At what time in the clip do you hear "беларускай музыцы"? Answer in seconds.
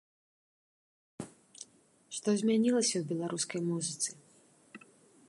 3.13-4.09